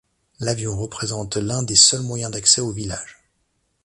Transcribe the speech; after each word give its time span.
L'avion 0.39 0.75
représente 0.75 1.37
l'un 1.37 1.61
des 1.61 1.75
seuls 1.75 2.01
moyens 2.01 2.31
d'accès 2.31 2.59
au 2.59 2.71
village. 2.71 3.19